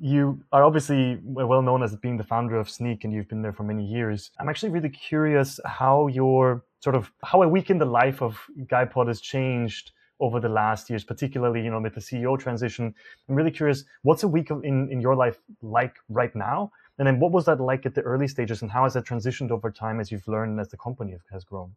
you 0.00 0.42
are 0.50 0.64
obviously 0.64 1.18
well 1.22 1.60
known 1.60 1.82
as 1.82 1.94
being 1.94 2.16
the 2.16 2.24
founder 2.24 2.56
of 2.56 2.68
Snyk 2.68 3.04
and 3.04 3.12
you've 3.12 3.28
been 3.28 3.42
there 3.42 3.52
for 3.52 3.64
many 3.64 3.84
years. 3.84 4.30
I'm 4.40 4.48
actually 4.48 4.70
really 4.70 4.88
curious 4.88 5.60
how 5.66 6.06
your 6.06 6.64
sort 6.80 6.96
of 6.96 7.12
how 7.22 7.42
a 7.42 7.48
week 7.48 7.68
in 7.68 7.76
the 7.76 7.84
life 7.84 8.22
of 8.22 8.40
GuyPod 8.64 9.08
has 9.08 9.20
changed 9.20 9.92
over 10.18 10.40
the 10.40 10.48
last 10.48 10.88
years, 10.88 11.04
particularly 11.04 11.62
you 11.62 11.70
know 11.70 11.80
with 11.80 11.94
the 11.94 12.00
CEO 12.00 12.38
transition. 12.38 12.94
I'm 13.28 13.34
really 13.34 13.50
curious, 13.50 13.84
what's 14.02 14.22
a 14.22 14.28
week 14.28 14.50
in 14.50 14.90
in 14.90 15.00
your 15.02 15.14
life 15.14 15.38
like 15.60 15.96
right 16.08 16.34
now, 16.34 16.72
and 16.98 17.06
then 17.06 17.20
what 17.20 17.32
was 17.32 17.44
that 17.44 17.60
like 17.60 17.84
at 17.84 17.94
the 17.94 18.02
early 18.02 18.28
stages, 18.28 18.62
and 18.62 18.70
how 18.70 18.84
has 18.84 18.94
that 18.94 19.04
transitioned 19.04 19.50
over 19.50 19.70
time 19.70 20.00
as 20.00 20.10
you've 20.10 20.28
learned 20.28 20.58
as 20.60 20.70
the 20.70 20.78
company 20.78 21.16
has 21.30 21.44
grown? 21.44 21.74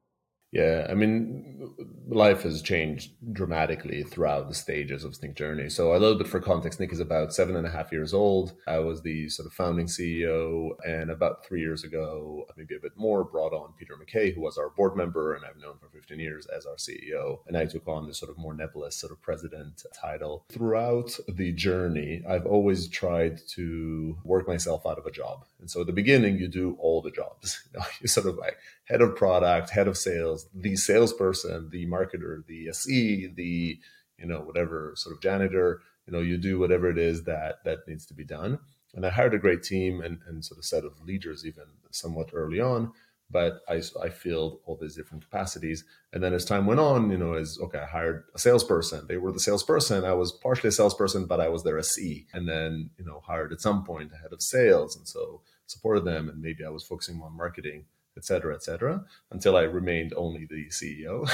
Yeah, 0.53 0.85
I 0.87 0.93
mean, 0.93 1.73
life 2.07 2.43
has 2.43 2.61
changed 2.61 3.13
dramatically 3.33 4.03
throughout 4.03 4.47
the 4.47 4.53
stages 4.53 5.03
of 5.03 5.13
Snyk 5.13 5.35
journey. 5.35 5.67
So 5.67 5.95
a 5.95 5.97
little 5.97 6.15
bit 6.15 6.27
for 6.27 6.39
context, 6.39 6.79
Snyk 6.79 6.93
is 6.93 6.99
about 6.99 7.33
seven 7.33 7.55
and 7.55 7.65
a 7.65 7.71
half 7.71 7.91
years 7.91 8.13
old. 8.13 8.53
I 8.67 8.77
was 8.77 9.01
the 9.01 9.29
sort 9.29 9.47
of 9.47 9.53
founding 9.53 9.87
CEO, 9.87 10.69
and 10.85 11.09
about 11.09 11.43
three 11.43 11.59
years 11.59 11.83
ago, 11.83 12.45
maybe 12.55 12.75
a 12.75 12.79
bit 12.79 12.91
more, 12.95 13.23
brought 13.23 13.51
on 13.51 13.73
Peter 13.79 13.95
McKay, 13.95 14.35
who 14.35 14.41
was 14.41 14.59
our 14.59 14.69
board 14.69 14.95
member, 14.95 15.33
and 15.33 15.43
I've 15.43 15.59
known 15.59 15.79
for 15.79 15.89
15 15.89 16.19
years 16.19 16.45
as 16.55 16.67
our 16.67 16.75
CEO. 16.75 17.39
And 17.47 17.57
I 17.57 17.65
took 17.65 17.87
on 17.87 18.05
this 18.05 18.19
sort 18.19 18.29
of 18.29 18.37
more 18.37 18.53
nebulous 18.53 18.95
sort 18.95 19.11
of 19.11 19.23
president 19.23 19.81
title. 19.99 20.45
Throughout 20.49 21.17
the 21.27 21.51
journey, 21.51 22.21
I've 22.29 22.45
always 22.45 22.87
tried 22.89 23.41
to 23.55 24.15
work 24.23 24.47
myself 24.47 24.85
out 24.85 24.99
of 24.99 25.07
a 25.07 25.11
job. 25.11 25.45
And 25.59 25.71
so 25.71 25.81
at 25.81 25.87
the 25.87 25.93
beginning, 25.93 26.37
you 26.37 26.47
do 26.47 26.77
all 26.79 27.01
the 27.01 27.09
jobs. 27.09 27.59
You 27.73 27.79
know, 27.79 27.85
you 28.01 28.07
sort 28.07 28.27
of 28.27 28.35
like 28.35 28.57
head 28.85 29.01
of 29.01 29.15
product, 29.15 29.69
head 29.69 29.87
of 29.87 29.97
sales, 29.97 30.47
the 30.53 30.75
salesperson, 30.75 31.69
the 31.71 31.85
marketer, 31.87 32.45
the 32.47 32.69
SE, 32.69 33.31
the 33.35 33.79
you 34.17 34.25
know 34.25 34.39
whatever 34.39 34.93
sort 34.95 35.15
of 35.15 35.21
janitor. 35.21 35.81
You 36.05 36.13
know, 36.13 36.19
you 36.19 36.37
do 36.37 36.59
whatever 36.59 36.89
it 36.89 36.97
is 36.97 37.23
that 37.23 37.63
that 37.63 37.87
needs 37.87 38.05
to 38.07 38.13
be 38.13 38.25
done. 38.25 38.59
And 38.93 39.05
I 39.05 39.09
hired 39.09 39.33
a 39.33 39.39
great 39.39 39.63
team 39.63 40.01
and, 40.01 40.19
and 40.27 40.45
sort 40.45 40.59
of 40.59 40.65
set 40.65 40.83
of 40.83 41.01
leaders 41.01 41.45
even 41.45 41.63
somewhat 41.91 42.29
early 42.33 42.59
on. 42.59 42.91
But 43.31 43.61
I, 43.67 43.81
I 44.01 44.09
filled 44.09 44.59
all 44.65 44.77
these 44.79 44.95
different 44.95 45.23
capacities. 45.23 45.83
And 46.11 46.21
then 46.21 46.33
as 46.33 46.45
time 46.45 46.67
went 46.67 46.79
on, 46.79 47.09
you 47.09 47.17
know, 47.17 47.33
as 47.33 47.57
okay, 47.59 47.79
I 47.79 47.85
hired 47.85 48.25
a 48.35 48.39
salesperson. 48.39 49.07
They 49.07 49.17
were 49.17 49.31
the 49.31 49.39
salesperson. 49.39 50.03
I 50.03 50.13
was 50.13 50.31
partially 50.31 50.67
a 50.67 50.71
salesperson, 50.71 51.25
but 51.25 51.39
I 51.39 51.49
was 51.49 51.63
their 51.63 51.79
SE. 51.79 52.27
And 52.33 52.47
then, 52.47 52.91
you 52.99 53.05
know, 53.05 53.21
hired 53.25 53.51
at 53.51 53.61
some 53.61 53.83
point 53.83 54.11
a 54.13 54.17
head 54.17 54.33
of 54.33 54.41
sales. 54.43 54.95
And 54.95 55.07
so 55.07 55.41
supported 55.65 56.05
them. 56.05 56.29
And 56.29 56.41
maybe 56.41 56.63
I 56.63 56.69
was 56.69 56.83
focusing 56.83 57.19
on 57.21 57.35
marketing 57.35 57.85
et 58.17 58.25
cetera, 58.25 58.53
et 58.53 58.63
cetera, 58.63 59.03
until 59.31 59.55
I 59.55 59.61
remained 59.61 60.13
only 60.15 60.45
the 60.45 60.67
CEO 60.69 61.27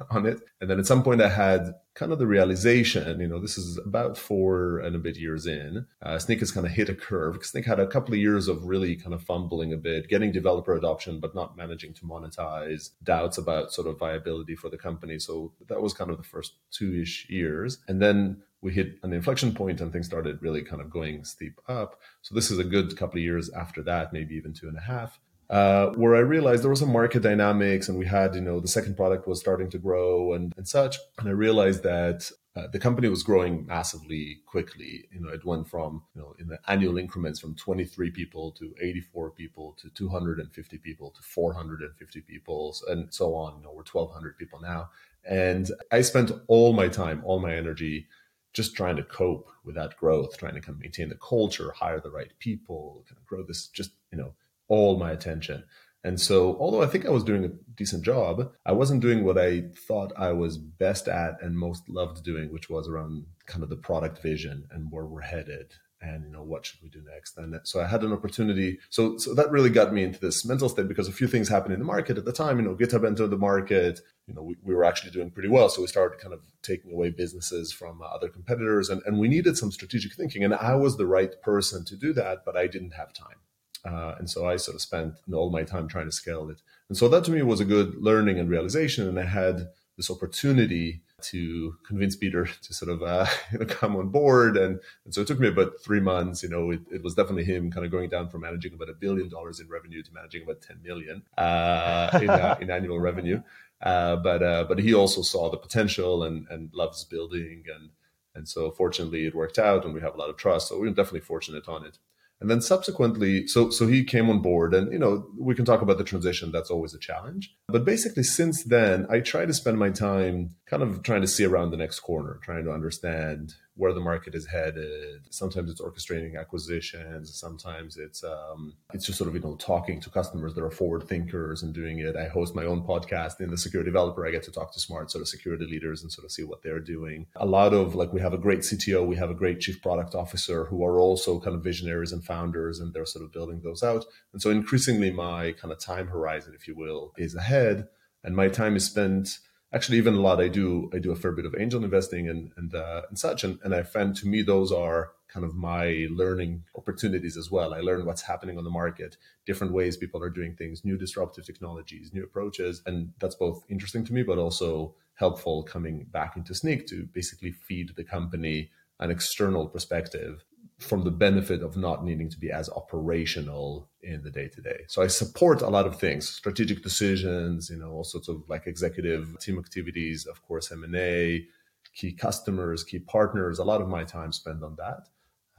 on 0.10 0.26
it. 0.26 0.40
And 0.60 0.70
then 0.70 0.78
at 0.78 0.86
some 0.86 1.02
point, 1.02 1.20
I 1.20 1.28
had 1.28 1.74
kind 1.94 2.10
of 2.10 2.18
the 2.18 2.26
realization, 2.26 3.20
you 3.20 3.28
know, 3.28 3.38
this 3.38 3.58
is 3.58 3.78
about 3.84 4.16
four 4.16 4.78
and 4.78 4.96
a 4.96 4.98
bit 4.98 5.16
years 5.16 5.46
in. 5.46 5.86
Uh, 6.00 6.16
Snyk 6.16 6.38
has 6.38 6.50
kind 6.50 6.66
of 6.66 6.72
hit 6.72 6.88
a 6.88 6.94
curve 6.94 7.34
because 7.34 7.52
Snyk 7.52 7.66
had 7.66 7.80
a 7.80 7.86
couple 7.86 8.14
of 8.14 8.20
years 8.20 8.48
of 8.48 8.64
really 8.64 8.96
kind 8.96 9.12
of 9.12 9.22
fumbling 9.22 9.72
a 9.72 9.76
bit, 9.76 10.08
getting 10.08 10.32
developer 10.32 10.74
adoption, 10.74 11.20
but 11.20 11.34
not 11.34 11.56
managing 11.56 11.92
to 11.94 12.04
monetize, 12.04 12.90
doubts 13.02 13.36
about 13.36 13.72
sort 13.72 13.86
of 13.86 13.98
viability 13.98 14.56
for 14.56 14.70
the 14.70 14.78
company. 14.78 15.18
So 15.18 15.52
that 15.68 15.82
was 15.82 15.92
kind 15.92 16.10
of 16.10 16.16
the 16.16 16.22
first 16.22 16.54
two 16.70 17.02
ish 17.02 17.28
years. 17.28 17.78
And 17.88 18.00
then 18.00 18.42
we 18.62 18.72
hit 18.72 18.98
an 19.02 19.12
inflection 19.12 19.52
point 19.52 19.80
and 19.80 19.92
things 19.92 20.06
started 20.06 20.40
really 20.40 20.62
kind 20.62 20.80
of 20.80 20.88
going 20.88 21.24
steep 21.24 21.60
up. 21.68 22.00
So 22.22 22.34
this 22.34 22.50
is 22.50 22.58
a 22.58 22.64
good 22.64 22.96
couple 22.96 23.18
of 23.18 23.24
years 23.24 23.50
after 23.50 23.82
that, 23.82 24.12
maybe 24.12 24.34
even 24.36 24.54
two 24.54 24.68
and 24.68 24.78
a 24.78 24.82
half 24.82 25.20
uh, 25.52 25.90
where 25.96 26.16
I 26.16 26.20
realized 26.20 26.62
there 26.62 26.70
was 26.70 26.80
some 26.80 26.92
market 26.92 27.22
dynamics 27.22 27.86
and 27.86 27.98
we 27.98 28.06
had, 28.06 28.34
you 28.34 28.40
know, 28.40 28.58
the 28.58 28.66
second 28.66 28.96
product 28.96 29.28
was 29.28 29.38
starting 29.38 29.68
to 29.72 29.78
grow 29.78 30.32
and, 30.32 30.50
and 30.56 30.66
such. 30.66 30.96
And 31.18 31.28
I 31.28 31.32
realized 31.32 31.82
that 31.82 32.30
uh, 32.56 32.68
the 32.72 32.78
company 32.78 33.06
was 33.08 33.22
growing 33.22 33.66
massively 33.66 34.38
quickly. 34.46 35.04
You 35.12 35.20
know, 35.20 35.28
it 35.28 35.44
went 35.44 35.68
from, 35.68 36.04
you 36.14 36.22
know, 36.22 36.34
in 36.38 36.48
the 36.48 36.58
annual 36.68 36.96
increments 36.96 37.38
from 37.38 37.54
23 37.54 38.10
people 38.12 38.52
to 38.52 38.74
84 38.80 39.32
people 39.32 39.76
to 39.82 39.90
250 39.90 40.78
people 40.78 41.10
to 41.10 41.20
450 41.20 42.20
people 42.22 42.74
and 42.88 43.12
so 43.12 43.34
on. 43.34 43.58
You 43.58 43.64
know, 43.64 43.72
we're 43.72 43.84
1,200 43.84 44.38
people 44.38 44.58
now. 44.58 44.88
And 45.28 45.70
I 45.90 46.00
spent 46.00 46.32
all 46.48 46.72
my 46.72 46.88
time, 46.88 47.20
all 47.26 47.40
my 47.40 47.54
energy 47.54 48.06
just 48.54 48.74
trying 48.74 48.96
to 48.96 49.02
cope 49.02 49.50
with 49.64 49.74
that 49.74 49.98
growth, 49.98 50.38
trying 50.38 50.54
to 50.54 50.62
kind 50.62 50.76
of 50.76 50.80
maintain 50.80 51.10
the 51.10 51.14
culture, 51.16 51.72
hire 51.72 52.00
the 52.00 52.10
right 52.10 52.32
people, 52.38 53.04
kind 53.06 53.18
of 53.18 53.26
grow 53.26 53.42
this 53.42 53.66
just, 53.66 53.90
you 54.10 54.16
know, 54.16 54.32
all 54.72 54.98
my 54.98 55.12
attention. 55.12 55.64
And 56.02 56.18
so, 56.20 56.56
although 56.58 56.82
I 56.82 56.86
think 56.86 57.06
I 57.06 57.10
was 57.10 57.22
doing 57.22 57.44
a 57.44 57.52
decent 57.76 58.04
job, 58.04 58.50
I 58.66 58.72
wasn't 58.72 59.02
doing 59.02 59.22
what 59.22 59.38
I 59.38 59.64
thought 59.86 60.12
I 60.16 60.32
was 60.32 60.56
best 60.56 61.06
at 61.08 61.34
and 61.42 61.56
most 61.56 61.88
loved 61.88 62.24
doing, 62.24 62.52
which 62.52 62.70
was 62.70 62.88
around 62.88 63.26
kind 63.46 63.62
of 63.62 63.68
the 63.68 63.76
product 63.76 64.20
vision 64.20 64.66
and 64.72 64.90
where 64.90 65.04
we're 65.04 65.20
headed 65.20 65.74
and 66.00 66.24
you 66.24 66.32
know 66.32 66.42
what 66.42 66.66
should 66.66 66.82
we 66.82 66.88
do 66.88 67.02
next. 67.14 67.38
And 67.38 67.60
so 67.62 67.80
i 67.80 67.86
had 67.86 68.02
an 68.02 68.12
opportunity 68.12 68.78
so 68.90 69.16
so 69.18 69.34
that 69.34 69.52
really 69.52 69.70
got 69.70 69.92
me 69.92 70.02
into 70.02 70.18
this 70.18 70.44
mental 70.44 70.68
state 70.68 70.88
because 70.88 71.06
a 71.06 71.12
few 71.12 71.28
things 71.28 71.48
happened 71.48 71.74
in 71.74 71.78
the 71.78 71.92
market 71.94 72.18
at 72.18 72.24
the 72.24 72.32
time 72.32 72.58
you 72.58 72.64
know 72.64 72.74
github 72.74 73.06
entered 73.06 73.28
the 73.28 73.36
market 73.50 74.00
you 74.26 74.34
know 74.34 74.42
we, 74.42 74.56
we 74.64 74.74
were 74.74 74.84
actually 74.84 75.12
doing 75.12 75.30
pretty 75.30 75.48
well. 75.48 75.68
So 75.68 75.80
we 75.80 75.86
started 75.86 76.18
kind 76.18 76.34
of 76.34 76.40
taking 76.62 76.92
away 76.92 77.10
businesses 77.10 77.72
from 77.72 78.02
uh, 78.02 78.06
other 78.06 78.28
competitors 78.28 78.88
and, 78.88 79.00
and 79.06 79.20
we 79.20 79.28
needed 79.28 79.56
some 79.56 79.70
strategic 79.70 80.14
thinking 80.14 80.42
and 80.42 80.54
i 80.54 80.74
was 80.74 80.96
the 80.96 81.06
right 81.06 81.40
person 81.42 81.84
to 81.84 81.94
do 81.96 82.12
that 82.12 82.38
but 82.44 82.56
i 82.56 82.66
didn't 82.66 82.94
have 82.94 83.12
time 83.12 83.40
uh, 83.84 84.14
and 84.18 84.30
so 84.30 84.48
I 84.48 84.56
sort 84.56 84.76
of 84.76 84.80
spent 84.80 85.14
all 85.32 85.50
my 85.50 85.64
time 85.64 85.88
trying 85.88 86.06
to 86.06 86.12
scale 86.12 86.48
it. 86.50 86.60
And 86.88 86.96
so 86.96 87.08
that 87.08 87.24
to 87.24 87.30
me 87.30 87.42
was 87.42 87.60
a 87.60 87.64
good 87.64 87.96
learning 87.96 88.38
and 88.38 88.48
realization. 88.48 89.08
And 89.08 89.18
I 89.18 89.24
had 89.24 89.68
this 89.96 90.10
opportunity 90.10 91.02
to 91.22 91.76
convince 91.86 92.16
Peter 92.16 92.48
to 92.62 92.74
sort 92.74 92.90
of 92.90 93.02
uh, 93.02 93.26
you 93.52 93.58
know, 93.60 93.66
come 93.66 93.96
on 93.96 94.08
board. 94.08 94.56
And, 94.56 94.80
and 95.04 95.14
so 95.14 95.22
it 95.22 95.26
took 95.26 95.40
me 95.40 95.48
about 95.48 95.74
three 95.84 96.00
months. 96.00 96.42
You 96.42 96.48
know, 96.48 96.70
it, 96.70 96.80
it, 96.92 97.02
was 97.02 97.14
definitely 97.14 97.44
him 97.44 97.70
kind 97.70 97.84
of 97.84 97.92
going 97.92 98.08
down 98.08 98.28
from 98.28 98.42
managing 98.42 98.74
about 98.74 98.88
a 98.88 98.94
billion 98.94 99.28
dollars 99.28 99.60
in 99.60 99.68
revenue 99.68 100.02
to 100.02 100.12
managing 100.12 100.42
about 100.42 100.62
10 100.62 100.80
million 100.82 101.22
uh, 101.38 102.18
in, 102.20 102.30
uh, 102.30 102.56
in 102.60 102.70
annual 102.70 103.00
revenue. 103.00 103.42
Uh, 103.80 104.14
but 104.14 104.42
uh, 104.42 104.64
but 104.68 104.78
he 104.78 104.94
also 104.94 105.22
saw 105.22 105.50
the 105.50 105.56
potential 105.56 106.22
and, 106.22 106.46
and 106.50 106.70
loves 106.72 107.02
building. 107.04 107.64
And, 107.74 107.90
and 108.34 108.48
so 108.48 108.70
fortunately 108.70 109.26
it 109.26 109.34
worked 109.34 109.58
out 109.58 109.84
and 109.84 109.92
we 109.92 110.00
have 110.00 110.14
a 110.14 110.18
lot 110.18 110.30
of 110.30 110.36
trust. 110.36 110.68
So 110.68 110.78
we're 110.78 110.90
definitely 110.90 111.20
fortunate 111.20 111.68
on 111.68 111.84
it. 111.84 111.98
And 112.42 112.50
then 112.50 112.60
subsequently, 112.60 113.46
so 113.46 113.70
so 113.70 113.86
he 113.86 114.04
came 114.04 114.28
on 114.28 114.40
board, 114.40 114.74
and 114.74 114.92
you 114.92 114.98
know 114.98 115.26
we 115.38 115.54
can 115.54 115.64
talk 115.64 115.80
about 115.80 115.96
the 115.96 116.04
transition. 116.04 116.50
That's 116.50 116.70
always 116.70 116.92
a 116.92 116.98
challenge. 116.98 117.54
But 117.68 117.84
basically, 117.84 118.24
since 118.24 118.64
then, 118.64 119.06
I 119.08 119.20
try 119.20 119.46
to 119.46 119.54
spend 119.54 119.78
my 119.78 119.90
time 119.90 120.56
kind 120.66 120.82
of 120.82 121.04
trying 121.04 121.20
to 121.20 121.28
see 121.28 121.44
around 121.44 121.70
the 121.70 121.76
next 121.76 122.00
corner, 122.00 122.40
trying 122.42 122.64
to 122.64 122.72
understand 122.72 123.54
where 123.74 123.94
the 123.94 124.00
market 124.00 124.34
is 124.34 124.46
headed. 124.46 125.22
Sometimes 125.30 125.70
it's 125.70 125.80
orchestrating 125.80 126.38
acquisitions. 126.38 127.34
Sometimes 127.34 127.96
it's 127.96 128.22
um, 128.22 128.74
it's 128.92 129.06
just 129.06 129.18
sort 129.18 129.28
of 129.28 129.34
you 129.34 129.40
know 129.40 129.56
talking 129.56 130.00
to 130.00 130.10
customers 130.10 130.54
that 130.54 130.62
are 130.62 130.70
forward 130.70 131.04
thinkers 131.08 131.62
and 131.62 131.72
doing 131.72 131.98
it. 131.98 132.14
I 132.14 132.28
host 132.28 132.54
my 132.54 132.64
own 132.64 132.82
podcast 132.82 133.40
in 133.40 133.50
the 133.50 133.56
Secure 133.56 133.82
Developer. 133.82 134.26
I 134.26 134.30
get 134.30 134.42
to 134.44 134.52
talk 134.52 134.72
to 134.74 134.80
smart 134.80 135.10
sort 135.10 135.22
of 135.22 135.28
security 135.28 135.64
leaders 135.64 136.02
and 136.02 136.12
sort 136.12 136.24
of 136.26 136.32
see 136.32 136.44
what 136.44 136.62
they're 136.62 136.80
doing. 136.80 137.26
A 137.36 137.46
lot 137.46 137.72
of 137.72 137.94
like 137.94 138.12
we 138.12 138.20
have 138.20 138.34
a 138.34 138.38
great 138.38 138.60
CTO, 138.60 139.06
we 139.06 139.16
have 139.16 139.30
a 139.30 139.34
great 139.34 139.60
chief 139.60 139.80
product 139.80 140.14
officer 140.14 140.66
who 140.66 140.84
are 140.84 141.00
also 141.00 141.40
kind 141.40 141.56
of 141.56 141.64
visionaries 141.64 142.12
and 142.12 142.22
founders, 142.24 142.78
and 142.78 142.92
they're 142.92 143.06
sort 143.06 143.24
of 143.24 143.32
building 143.32 143.62
those 143.62 143.82
out. 143.82 144.04
And 144.34 144.42
so 144.42 144.50
increasingly, 144.50 145.10
my 145.10 145.52
kind 145.52 145.72
of 145.72 145.78
time 145.78 146.08
horizon, 146.08 146.52
if 146.54 146.68
you 146.68 146.76
will, 146.76 147.12
is 147.16 147.34
ahead, 147.34 147.88
and 148.22 148.36
my 148.36 148.48
time 148.48 148.76
is 148.76 148.84
spent 148.84 149.38
actually 149.72 149.98
even 149.98 150.14
a 150.14 150.20
lot. 150.20 150.40
I 150.40 150.48
do 150.48 150.90
i 150.92 150.98
do 150.98 151.12
a 151.12 151.16
fair 151.16 151.32
bit 151.32 151.46
of 151.46 151.54
angel 151.58 151.84
investing 151.84 152.28
and 152.28 152.52
and, 152.56 152.74
uh, 152.74 153.02
and 153.08 153.18
such. 153.18 153.44
And, 153.44 153.58
and 153.62 153.74
i 153.74 153.82
find 153.82 154.14
to 154.16 154.26
me 154.26 154.42
those 154.42 154.72
are 154.72 155.12
kind 155.28 155.46
of 155.46 155.54
my 155.54 156.06
learning 156.10 156.64
opportunities 156.76 157.36
as 157.38 157.50
well. 157.50 157.72
I 157.72 157.80
learn 157.80 158.04
what's 158.04 158.22
happening 158.22 158.58
on 158.58 158.64
the 158.64 158.70
market 158.70 159.16
different 159.46 159.72
ways 159.72 159.96
people 159.96 160.22
are 160.22 160.30
doing 160.30 160.54
things 160.54 160.84
new 160.84 160.98
disruptive 160.98 161.46
technologies 161.46 162.12
new 162.12 162.24
approaches. 162.24 162.82
And 162.86 163.12
that's 163.18 163.34
both 163.34 163.64
interesting 163.68 164.04
to 164.06 164.12
me 164.12 164.22
but 164.22 164.38
also 164.38 164.94
helpful 165.14 165.62
coming 165.62 166.06
back 166.10 166.36
into 166.36 166.52
Snyk 166.52 166.86
to 166.88 167.04
basically 167.12 167.52
feed 167.52 167.90
the 167.96 168.04
company 168.04 168.70
an 169.00 169.10
external 169.10 169.66
perspective 169.68 170.44
from 170.82 171.04
the 171.04 171.10
benefit 171.10 171.62
of 171.62 171.76
not 171.76 172.04
needing 172.04 172.28
to 172.28 172.38
be 172.38 172.50
as 172.50 172.68
operational 172.70 173.88
in 174.02 174.22
the 174.22 174.30
day 174.30 174.48
to 174.48 174.60
day. 174.60 174.80
So 174.88 175.02
I 175.02 175.06
support 175.06 175.62
a 175.62 175.68
lot 175.68 175.86
of 175.86 175.98
things, 175.98 176.28
strategic 176.28 176.82
decisions, 176.82 177.70
you 177.70 177.76
know, 177.76 177.90
all 177.90 178.04
sorts 178.04 178.28
of 178.28 178.42
like 178.48 178.66
executive 178.66 179.38
team 179.40 179.58
activities, 179.58 180.26
of 180.26 180.42
course, 180.42 180.72
M&A, 180.72 181.46
key 181.94 182.12
customers, 182.12 182.84
key 182.84 182.98
partners, 182.98 183.58
a 183.58 183.64
lot 183.64 183.80
of 183.80 183.88
my 183.88 184.04
time 184.04 184.32
spent 184.32 184.62
on 184.62 184.76
that. 184.76 185.08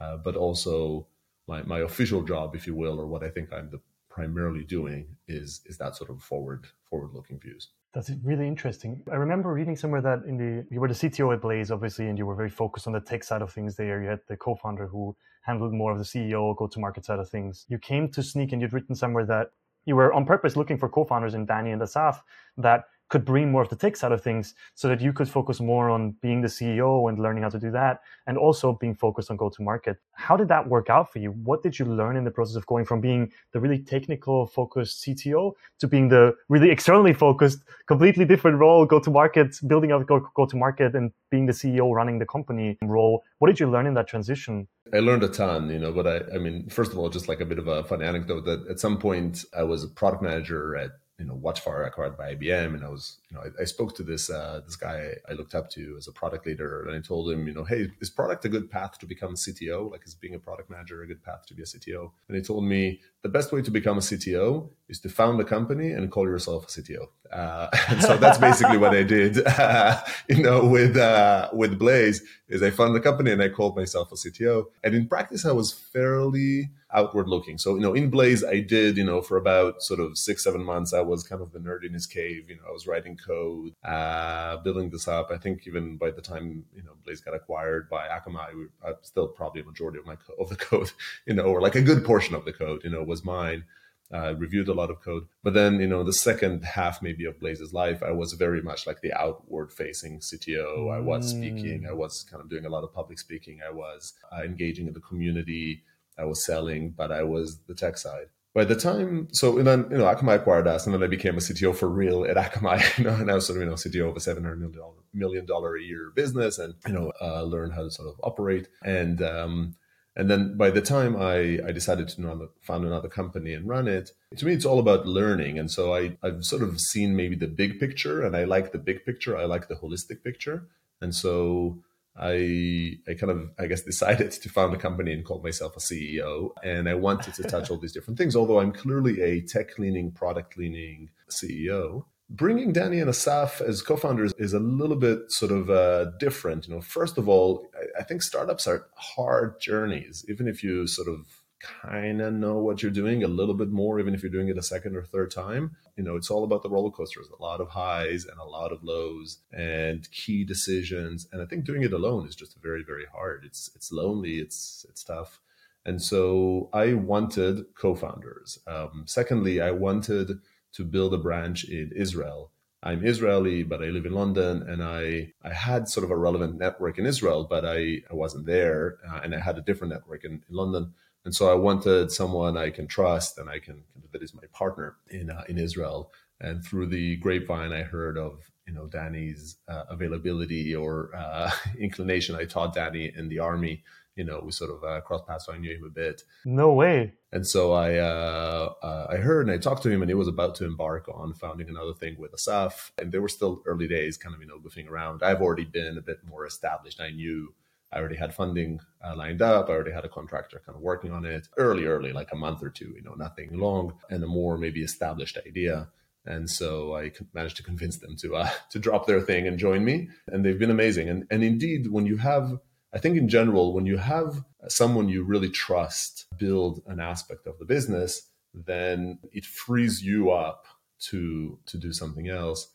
Uh, 0.00 0.16
but 0.16 0.36
also 0.36 1.06
my, 1.46 1.62
my 1.62 1.80
official 1.80 2.22
job, 2.22 2.54
if 2.54 2.66
you 2.66 2.74
will, 2.74 3.00
or 3.00 3.06
what 3.06 3.22
I 3.22 3.30
think 3.30 3.52
I'm 3.52 3.70
the 3.70 3.80
primarily 4.14 4.62
doing 4.62 5.16
is 5.26 5.60
is 5.66 5.76
that 5.78 5.96
sort 5.96 6.08
of 6.08 6.22
forward 6.22 6.66
forward 6.88 7.12
looking 7.12 7.38
views. 7.40 7.70
That's 7.94 8.10
really 8.24 8.48
interesting. 8.48 9.02
I 9.10 9.14
remember 9.14 9.52
reading 9.52 9.76
somewhere 9.76 10.02
that 10.02 10.24
in 10.26 10.36
the 10.36 10.66
you 10.68 10.80
were 10.80 10.88
the 10.88 10.94
CTO 10.94 11.32
at 11.32 11.40
Blaze, 11.40 11.70
obviously, 11.70 12.08
and 12.08 12.18
you 12.18 12.26
were 12.26 12.34
very 12.34 12.50
focused 12.50 12.88
on 12.88 12.92
the 12.92 13.00
tech 13.00 13.22
side 13.22 13.40
of 13.40 13.52
things 13.52 13.76
there. 13.76 14.02
You 14.02 14.08
had 14.08 14.18
the 14.26 14.36
co-founder 14.36 14.88
who 14.88 15.16
handled 15.42 15.72
more 15.72 15.92
of 15.92 15.98
the 15.98 16.04
CEO 16.04 16.56
go-to-market 16.56 17.04
side 17.04 17.20
of 17.20 17.28
things. 17.28 17.66
You 17.68 17.78
came 17.78 18.08
to 18.08 18.20
Snyk, 18.20 18.52
and 18.52 18.60
you'd 18.60 18.72
written 18.72 18.96
somewhere 18.96 19.24
that 19.26 19.52
you 19.84 19.94
were 19.94 20.12
on 20.12 20.26
purpose 20.26 20.56
looking 20.56 20.76
for 20.76 20.88
co-founders 20.88 21.34
in 21.34 21.46
Danny 21.46 21.70
and 21.70 21.80
Asaf 21.80 22.24
that 22.56 22.84
could 23.14 23.24
bring 23.24 23.52
more 23.52 23.62
of 23.62 23.68
the 23.68 23.76
tech 23.76 23.96
side 23.96 24.10
of 24.10 24.20
things 24.20 24.56
so 24.74 24.88
that 24.88 25.00
you 25.00 25.12
could 25.12 25.28
focus 25.28 25.60
more 25.60 25.88
on 25.88 26.16
being 26.20 26.40
the 26.40 26.48
CEO 26.48 27.08
and 27.08 27.16
learning 27.20 27.44
how 27.44 27.48
to 27.48 27.60
do 27.60 27.70
that 27.70 28.00
and 28.26 28.36
also 28.36 28.72
being 28.72 28.92
focused 28.92 29.30
on 29.30 29.36
go 29.36 29.48
to 29.48 29.62
market. 29.62 29.98
How 30.14 30.36
did 30.36 30.48
that 30.48 30.68
work 30.68 30.90
out 30.90 31.12
for 31.12 31.20
you? 31.20 31.30
What 31.30 31.62
did 31.62 31.78
you 31.78 31.84
learn 31.84 32.16
in 32.16 32.24
the 32.24 32.32
process 32.32 32.56
of 32.56 32.66
going 32.66 32.84
from 32.84 33.00
being 33.00 33.30
the 33.52 33.60
really 33.60 33.78
technical 33.78 34.48
focused 34.48 35.04
CTO 35.04 35.52
to 35.78 35.86
being 35.86 36.08
the 36.08 36.34
really 36.48 36.70
externally 36.70 37.12
focused, 37.12 37.60
completely 37.86 38.24
different 38.24 38.58
role, 38.58 38.84
go 38.84 38.98
to 38.98 39.10
market, 39.12 39.60
building 39.64 39.92
out 39.92 40.08
go, 40.08 40.18
go 40.34 40.44
to 40.44 40.56
market 40.56 40.96
and 40.96 41.12
being 41.30 41.46
the 41.46 41.52
CEO 41.52 41.94
running 41.94 42.18
the 42.18 42.26
company 42.26 42.76
role? 42.82 43.22
What 43.38 43.46
did 43.46 43.60
you 43.60 43.70
learn 43.70 43.86
in 43.86 43.94
that 43.94 44.08
transition? 44.08 44.66
I 44.92 44.98
learned 44.98 45.22
a 45.22 45.28
ton, 45.28 45.70
you 45.70 45.78
know, 45.78 45.92
but 45.92 46.06
I, 46.08 46.16
I 46.34 46.38
mean, 46.38 46.68
first 46.68 46.90
of 46.90 46.98
all, 46.98 47.08
just 47.10 47.28
like 47.28 47.40
a 47.40 47.46
bit 47.46 47.60
of 47.60 47.68
a 47.68 47.84
fun 47.84 48.02
anecdote 48.02 48.44
that 48.46 48.66
at 48.68 48.80
some 48.80 48.98
point 48.98 49.44
I 49.56 49.62
was 49.62 49.84
a 49.84 49.88
product 49.88 50.22
manager 50.22 50.76
at 50.76 50.90
you 51.18 51.26
know 51.26 51.36
Watchfire 51.36 51.86
acquired 51.86 52.16
by 52.16 52.34
IBM, 52.34 52.74
and 52.74 52.84
I 52.84 52.88
was 52.88 53.18
you 53.30 53.36
know 53.36 53.42
I, 53.44 53.62
I 53.62 53.64
spoke 53.64 53.94
to 53.96 54.02
this 54.02 54.30
uh, 54.30 54.60
this 54.64 54.76
guy 54.76 55.14
I 55.28 55.32
looked 55.34 55.54
up 55.54 55.70
to 55.70 55.94
as 55.96 56.08
a 56.08 56.12
product 56.12 56.46
leader, 56.46 56.84
and 56.86 56.96
I 56.96 57.00
told 57.00 57.30
him 57.30 57.46
you 57.46 57.54
know 57.54 57.64
hey 57.64 57.88
is 58.00 58.10
product 58.10 58.44
a 58.44 58.48
good 58.48 58.70
path 58.70 58.98
to 58.98 59.06
become 59.06 59.34
CTO? 59.34 59.90
Like 59.90 60.06
is 60.06 60.14
being 60.14 60.34
a 60.34 60.38
product 60.38 60.70
manager 60.70 61.02
a 61.02 61.06
good 61.06 61.22
path 61.22 61.46
to 61.46 61.54
be 61.54 61.62
a 61.62 61.66
CTO? 61.66 62.10
And 62.28 62.36
he 62.36 62.42
told 62.42 62.64
me 62.64 63.00
the 63.24 63.30
best 63.30 63.52
way 63.52 63.62
to 63.62 63.70
become 63.70 63.96
a 63.96 64.02
CTO 64.02 64.68
is 64.90 65.00
to 65.00 65.08
found 65.08 65.40
a 65.40 65.44
company 65.44 65.92
and 65.92 66.10
call 66.10 66.24
yourself 66.24 66.64
a 66.64 66.66
CTO. 66.68 67.06
Uh, 67.32 67.68
and 67.88 68.02
so 68.02 68.18
that's 68.18 68.36
basically 68.36 68.76
what 68.76 68.94
I 68.94 69.02
did. 69.02 69.42
Uh, 69.64 69.98
you 70.28 70.42
know, 70.42 70.66
with 70.66 70.96
uh, 70.96 71.48
with 71.52 71.78
Blaze, 71.78 72.22
is 72.48 72.62
I 72.62 72.70
found 72.70 72.94
the 72.94 73.00
company 73.00 73.30
and 73.30 73.42
I 73.42 73.48
called 73.48 73.76
myself 73.76 74.12
a 74.12 74.16
CTO. 74.16 74.66
And 74.82 74.94
in 74.94 75.06
practice, 75.06 75.46
I 75.46 75.52
was 75.52 75.72
fairly 75.72 76.70
outward 76.92 77.28
looking. 77.28 77.56
So 77.56 77.74
you 77.76 77.80
know, 77.80 77.94
in 77.94 78.10
Blaze, 78.10 78.44
I 78.44 78.60
did 78.60 78.96
you 78.96 79.04
know 79.04 79.22
for 79.22 79.36
about 79.36 79.82
sort 79.82 80.00
of 80.00 80.18
six 80.18 80.44
seven 80.44 80.62
months, 80.62 80.92
I 80.92 81.00
was 81.00 81.22
kind 81.22 81.40
of 81.40 81.52
the 81.52 81.60
nerd 81.60 81.84
in 81.84 81.94
his 81.94 82.06
cave. 82.06 82.50
You 82.50 82.56
know, 82.56 82.62
I 82.68 82.72
was 82.72 82.86
writing 82.86 83.16
code, 83.16 83.74
uh, 83.84 84.58
building 84.58 84.90
this 84.90 85.08
up. 85.08 85.30
I 85.30 85.38
think 85.38 85.66
even 85.66 85.96
by 85.96 86.10
the 86.10 86.22
time 86.22 86.64
you 86.74 86.82
know 86.82 86.92
Blaze 87.04 87.20
got 87.20 87.34
acquired 87.34 87.88
by 87.88 88.08
Akamai, 88.08 88.54
we, 88.54 88.66
uh, 88.84 88.94
still 89.02 89.28
probably 89.28 89.62
a 89.62 89.64
majority 89.64 89.98
of 89.98 90.06
my 90.06 90.16
of 90.38 90.48
the 90.48 90.56
code, 90.68 90.90
you 91.26 91.34
know, 91.34 91.44
or 91.44 91.60
like 91.60 91.76
a 91.76 91.82
good 91.82 92.04
portion 92.04 92.34
of 92.34 92.44
the 92.44 92.52
code, 92.52 92.82
you 92.84 92.90
know 92.90 93.02
was 93.14 93.24
mine. 93.24 93.64
I 94.12 94.28
uh, 94.28 94.32
reviewed 94.32 94.68
a 94.68 94.74
lot 94.74 94.90
of 94.90 95.00
code. 95.00 95.26
But 95.42 95.54
then, 95.54 95.80
you 95.80 95.88
know, 95.88 96.04
the 96.04 96.12
second 96.12 96.64
half 96.64 97.00
maybe 97.02 97.24
of 97.24 97.40
Blaze's 97.40 97.72
life, 97.72 98.02
I 98.02 98.10
was 98.10 98.34
very 98.34 98.62
much 98.62 98.86
like 98.86 99.00
the 99.00 99.12
outward 99.12 99.72
facing 99.72 100.20
CTO. 100.20 100.94
I 100.94 101.00
was 101.00 101.30
speaking, 101.30 101.86
I 101.88 101.92
mm. 101.92 101.96
was 101.96 102.24
kind 102.30 102.42
of 102.42 102.50
doing 102.50 102.66
a 102.66 102.68
lot 102.68 102.84
of 102.84 102.92
public 102.92 103.18
speaking, 103.18 103.60
I 103.66 103.72
was 103.72 104.12
uh, 104.30 104.42
engaging 104.42 104.86
in 104.86 104.92
the 104.92 105.00
community, 105.00 105.82
I 106.18 106.24
was 106.26 106.44
selling, 106.44 106.90
but 106.90 107.10
I 107.10 107.22
was 107.22 107.58
the 107.66 107.74
tech 107.74 107.96
side. 107.96 108.26
By 108.54 108.64
the 108.64 108.76
time, 108.76 109.26
so 109.32 109.58
and 109.58 109.66
then 109.66 109.88
you 109.90 109.98
know, 109.98 110.04
Akamai 110.04 110.36
acquired 110.36 110.68
us, 110.68 110.86
and 110.86 110.94
then 110.94 111.02
I 111.02 111.08
became 111.08 111.36
a 111.36 111.40
CTO 111.40 111.74
for 111.74 111.88
real 111.88 112.24
at 112.24 112.36
Akamai. 112.36 112.78
You 112.98 113.04
know, 113.04 113.14
and 113.14 113.28
I 113.28 113.34
was 113.34 113.46
sort 113.46 113.56
of 113.56 113.64
you 113.64 113.68
know 113.68 113.74
CTO 113.74 114.10
of 114.10 114.16
a 114.16 114.20
seven 114.20 114.44
hundred 114.44 114.76
million 115.12 115.44
dollar 115.44 115.76
a 115.76 115.82
year 115.82 116.12
business, 116.14 116.60
and 116.60 116.74
you 116.86 116.92
know, 116.92 117.10
uh, 117.20 117.42
learn 117.42 117.72
how 117.72 117.82
to 117.82 117.90
sort 117.90 118.08
of 118.10 118.14
operate. 118.22 118.68
And 118.84 119.20
um, 119.22 119.74
and 120.16 120.30
then 120.30 120.56
by 120.56 120.70
the 120.70 120.80
time 120.80 121.16
I, 121.16 121.58
I 121.66 121.72
decided 121.72 122.08
to 122.08 122.20
another, 122.20 122.48
found 122.62 122.84
another 122.84 123.08
company 123.08 123.52
and 123.52 123.68
run 123.68 123.88
it, 123.88 124.12
to 124.36 124.46
me, 124.46 124.52
it's 124.52 124.64
all 124.64 124.78
about 124.78 125.06
learning. 125.06 125.58
And 125.58 125.70
so 125.70 125.94
I, 125.94 126.16
I've 126.22 126.44
sort 126.44 126.62
of 126.62 126.80
seen 126.80 127.16
maybe 127.16 127.34
the 127.34 127.48
big 127.48 127.80
picture 127.80 128.24
and 128.24 128.36
I 128.36 128.44
like 128.44 128.70
the 128.70 128.78
big 128.78 129.04
picture. 129.04 129.36
I 129.36 129.44
like 129.44 129.66
the 129.68 129.74
holistic 129.74 130.22
picture. 130.22 130.68
And 131.00 131.12
so 131.12 131.82
I, 132.16 132.98
I 133.08 133.14
kind 133.14 133.32
of, 133.32 133.50
I 133.58 133.66
guess, 133.66 133.82
decided 133.82 134.30
to 134.30 134.48
found 134.48 134.72
a 134.72 134.78
company 134.78 135.12
and 135.12 135.24
called 135.24 135.42
myself 135.42 135.76
a 135.76 135.80
CEO. 135.80 136.50
And 136.62 136.88
I 136.88 136.94
wanted 136.94 137.34
to 137.34 137.42
touch 137.42 137.70
all 137.70 137.78
these 137.78 137.92
different 137.92 138.16
things, 138.16 138.36
although 138.36 138.60
I'm 138.60 138.72
clearly 138.72 139.20
a 139.20 139.40
tech 139.40 139.78
leaning, 139.80 140.12
product 140.12 140.56
leaning 140.56 141.10
CEO 141.28 142.04
bringing 142.36 142.72
Danny 142.72 143.00
and 143.00 143.08
Asaf 143.08 143.60
as 143.60 143.82
co-founders 143.82 144.32
is 144.38 144.52
a 144.52 144.58
little 144.58 144.96
bit 144.96 145.30
sort 145.30 145.52
of 145.52 145.70
uh, 145.70 146.06
different. 146.18 146.66
You 146.66 146.74
know, 146.74 146.80
first 146.80 147.18
of 147.18 147.28
all, 147.28 147.68
I, 147.74 148.00
I 148.00 148.02
think 148.02 148.22
startups 148.22 148.66
are 148.66 148.86
hard 148.94 149.60
journeys, 149.60 150.24
even 150.28 150.48
if 150.48 150.62
you 150.62 150.86
sort 150.86 151.08
of 151.08 151.26
kind 151.60 152.20
of 152.20 152.34
know 152.34 152.58
what 152.58 152.82
you're 152.82 152.90
doing 152.92 153.22
a 153.22 153.28
little 153.28 153.54
bit 153.54 153.70
more, 153.70 153.98
even 153.98 154.14
if 154.14 154.22
you're 154.22 154.32
doing 154.32 154.48
it 154.48 154.58
a 154.58 154.62
second 154.62 154.96
or 154.96 155.02
third 155.02 155.30
time. 155.30 155.76
You 155.96 156.04
know, 156.04 156.16
it's 156.16 156.30
all 156.30 156.44
about 156.44 156.62
the 156.62 156.68
roller 156.68 156.90
coasters, 156.90 157.28
a 157.28 157.42
lot 157.42 157.60
of 157.60 157.70
highs 157.70 158.26
and 158.26 158.38
a 158.38 158.44
lot 158.44 158.72
of 158.72 158.82
lows 158.82 159.38
and 159.52 160.10
key 160.10 160.44
decisions. 160.44 161.26
And 161.32 161.40
I 161.40 161.46
think 161.46 161.64
doing 161.64 161.82
it 161.82 161.92
alone 161.92 162.26
is 162.26 162.34
just 162.34 162.56
very, 162.60 162.82
very 162.82 163.06
hard. 163.12 163.44
It's 163.44 163.70
it's 163.74 163.92
lonely. 163.92 164.38
It's 164.38 164.84
it's 164.88 165.04
tough. 165.04 165.40
And 165.86 166.00
so 166.00 166.70
I 166.72 166.94
wanted 166.94 167.66
co-founders. 167.74 168.58
Um, 168.66 169.04
secondly, 169.06 169.60
I 169.60 169.70
wanted 169.70 170.38
to 170.74 170.84
build 170.84 171.14
a 171.14 171.18
branch 171.18 171.64
in 171.64 171.92
Israel. 171.94 172.50
I'm 172.82 173.04
Israeli, 173.04 173.62
but 173.62 173.82
I 173.82 173.86
live 173.86 174.04
in 174.04 174.12
London, 174.12 174.62
and 174.62 174.82
I 174.82 175.32
I 175.42 175.54
had 175.54 175.88
sort 175.88 176.04
of 176.04 176.10
a 176.10 176.16
relevant 176.16 176.58
network 176.58 176.98
in 176.98 177.06
Israel, 177.06 177.46
but 177.48 177.64
I, 177.64 178.02
I 178.10 178.14
wasn't 178.14 178.44
there, 178.44 178.98
uh, 179.08 179.20
and 179.24 179.34
I 179.34 179.40
had 179.40 179.56
a 179.56 179.62
different 179.62 179.94
network 179.94 180.22
in, 180.24 180.32
in, 180.32 180.54
London, 180.54 180.92
and 181.24 181.34
so 181.34 181.50
I 181.50 181.54
wanted 181.54 182.12
someone 182.12 182.58
I 182.58 182.68
can 182.68 182.86
trust 182.86 183.38
and 183.38 183.48
I 183.48 183.58
can 183.58 183.84
that 184.12 184.22
is 184.22 184.34
my 184.34 184.46
partner 184.52 184.96
in 185.08 185.30
uh, 185.30 185.44
in 185.48 185.58
Israel. 185.58 186.12
And 186.40 186.62
through 186.62 186.88
the 186.88 187.16
grapevine, 187.16 187.72
I 187.72 187.84
heard 187.84 188.18
of 188.18 188.50
you 188.66 188.74
know 188.74 188.86
Danny's 188.86 189.56
uh, 189.66 189.84
availability 189.88 190.74
or 190.74 191.10
uh, 191.16 191.50
inclination. 191.78 192.36
I 192.36 192.44
taught 192.44 192.74
Danny 192.74 193.10
in 193.16 193.28
the 193.28 193.38
army 193.38 193.82
you 194.16 194.24
know, 194.24 194.40
we 194.44 194.52
sort 194.52 194.70
of 194.70 194.84
uh, 194.84 195.00
crossed 195.00 195.26
paths. 195.26 195.46
So 195.46 195.52
I 195.52 195.58
knew 195.58 195.74
him 195.74 195.84
a 195.84 195.90
bit. 195.90 196.22
No 196.44 196.72
way. 196.72 197.14
And 197.32 197.46
so 197.46 197.72
I 197.72 197.96
uh, 197.96 198.72
uh, 198.82 199.06
I 199.10 199.16
heard 199.16 199.46
and 199.46 199.54
I 199.54 199.58
talked 199.58 199.82
to 199.82 199.90
him, 199.90 200.02
and 200.02 200.10
he 200.10 200.14
was 200.14 200.28
about 200.28 200.54
to 200.56 200.64
embark 200.64 201.08
on 201.08 201.34
founding 201.34 201.68
another 201.68 201.94
thing 201.94 202.16
with 202.18 202.32
Asaf. 202.32 202.92
And 202.96 203.10
they 203.10 203.18
were 203.18 203.28
still 203.28 203.62
early 203.66 203.88
days, 203.88 204.16
kind 204.16 204.34
of 204.34 204.40
you 204.40 204.46
know 204.46 204.58
goofing 204.58 204.88
around. 204.88 205.22
I've 205.22 205.42
already 205.42 205.64
been 205.64 205.98
a 205.98 206.02
bit 206.02 206.18
more 206.28 206.46
established. 206.46 207.00
I 207.00 207.10
knew 207.10 207.52
I 207.92 207.98
already 207.98 208.16
had 208.16 208.34
funding 208.34 208.80
uh, 209.04 209.16
lined 209.16 209.42
up. 209.42 209.68
I 209.68 209.72
already 209.72 209.92
had 209.92 210.04
a 210.04 210.08
contractor 210.08 210.62
kind 210.64 210.76
of 210.76 210.82
working 210.82 211.12
on 211.12 211.24
it 211.24 211.48
early, 211.56 211.86
early, 211.86 212.12
like 212.12 212.32
a 212.32 212.36
month 212.36 212.62
or 212.62 212.70
two. 212.70 212.92
You 212.94 213.02
know, 213.02 213.14
nothing 213.14 213.58
long, 213.58 213.94
and 214.10 214.22
a 214.22 214.28
more 214.28 214.56
maybe 214.56 214.82
established 214.82 215.38
idea. 215.44 215.88
And 216.26 216.48
so 216.48 216.96
I 216.96 217.12
managed 217.34 217.56
to 217.58 217.62
convince 217.62 217.98
them 217.98 218.16
to 218.18 218.36
uh, 218.36 218.50
to 218.70 218.78
drop 218.78 219.06
their 219.06 219.20
thing 219.20 219.48
and 219.48 219.58
join 219.58 219.84
me. 219.84 220.08
And 220.28 220.44
they've 220.44 220.58
been 220.58 220.70
amazing. 220.70 221.08
And 221.08 221.26
and 221.30 221.42
indeed, 221.42 221.88
when 221.88 222.06
you 222.06 222.16
have 222.18 222.60
I 222.94 222.98
think 222.98 223.16
in 223.18 223.28
general, 223.28 223.74
when 223.74 223.86
you 223.86 223.96
have 223.96 224.44
someone 224.68 225.08
you 225.08 225.24
really 225.24 225.50
trust 225.50 226.26
build 226.38 226.80
an 226.86 227.00
aspect 227.00 227.46
of 227.46 227.58
the 227.58 227.64
business, 227.64 228.30
then 228.54 229.18
it 229.32 229.44
frees 229.44 230.02
you 230.02 230.30
up 230.30 230.66
to 231.10 231.58
to 231.66 231.76
do 231.76 231.92
something 231.92 232.28
else. 232.28 232.68